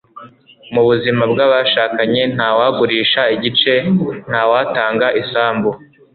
[0.73, 3.73] mu buzima bw'abashakanye nta wagurisha igice,
[4.29, 5.69] ntawatanga isambu